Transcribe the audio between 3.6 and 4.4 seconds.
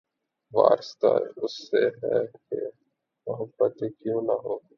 ہی کیوں نہ